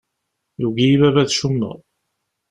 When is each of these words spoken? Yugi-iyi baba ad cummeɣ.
Yugi-iyi 0.61 0.97
baba 1.01 1.19
ad 1.23 1.31
cummeɣ. 1.39 1.75